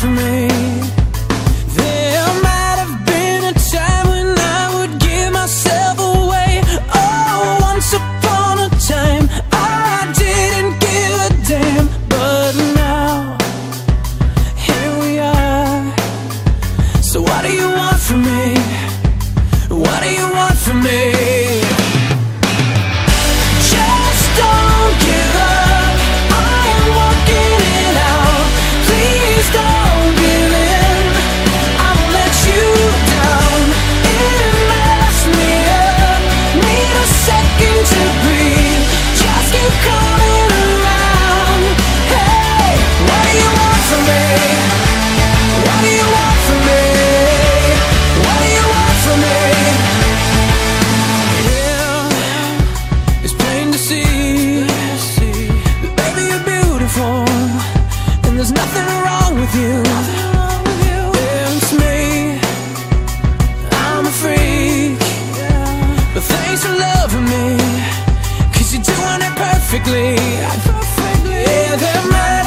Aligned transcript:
for 0.00 0.06
me 0.06 0.48
There 1.76 2.28
might 2.46 2.78
have 2.82 3.04
been 3.04 3.44
a 3.44 3.52
time 3.52 4.06
when 4.08 4.28
I 4.38 4.62
would 4.74 4.98
give 4.98 5.30
myself 5.30 5.98
away 5.98 6.62
Oh, 6.94 7.58
once 7.60 7.92
upon 7.92 8.54
a 8.66 8.70
time 8.92 9.24
I 9.52 10.10
didn't 10.22 10.74
give 10.86 11.12
a 11.26 11.30
damn 11.50 11.86
But 12.08 12.52
now, 12.80 13.36
here 14.56 14.92
we 15.02 15.18
are 15.18 15.82
So 17.02 17.20
what 17.20 17.42
do 17.44 17.52
you 17.52 17.68
want 17.68 18.00
from 18.00 18.22
me? 18.22 18.56
What 19.84 20.02
do 20.02 20.08
you 20.18 20.26
want 20.32 20.56
from 20.56 20.82
me? 20.82 21.49
with 59.52 59.62
you. 59.62 59.82
It's 61.14 61.72
me. 61.72 62.38
I'm 63.72 64.06
a 64.06 64.10
freak. 64.10 64.98
But 66.14 66.22
thanks 66.22 66.64
for 66.64 66.74
loving 66.74 67.24
me. 67.24 67.56
Cause 68.52 68.72
you're 68.74 68.82
doing 68.82 69.22
it 69.22 69.34
perfectly. 69.36 70.14
Yeah, 71.30 71.76
they're 71.76 72.10
mine. 72.10 72.39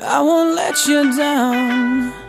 I 0.00 0.20
won't 0.20 0.54
let 0.54 0.86
you 0.86 1.16
down. 1.16 2.21